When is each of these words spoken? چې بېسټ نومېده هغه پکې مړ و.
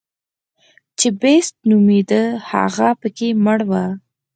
چې 0.99 1.07
بېسټ 1.21 1.53
نومېده 1.69 2.23
هغه 2.49 2.89
پکې 3.01 3.29
مړ 3.43 3.59
و. 3.69 3.71